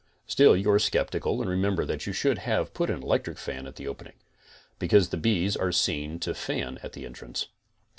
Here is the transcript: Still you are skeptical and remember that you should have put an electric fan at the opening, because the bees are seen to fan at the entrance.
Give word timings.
Still 0.25 0.57
you 0.57 0.71
are 0.71 0.79
skeptical 0.79 1.41
and 1.43 1.47
remember 1.47 1.85
that 1.85 2.07
you 2.07 2.11
should 2.13 2.39
have 2.39 2.73
put 2.73 2.89
an 2.89 3.03
electric 3.03 3.37
fan 3.37 3.67
at 3.67 3.75
the 3.75 3.87
opening, 3.87 4.15
because 4.79 5.09
the 5.09 5.15
bees 5.15 5.55
are 5.55 5.71
seen 5.71 6.17
to 6.21 6.33
fan 6.33 6.79
at 6.81 6.93
the 6.93 7.05
entrance. 7.05 7.49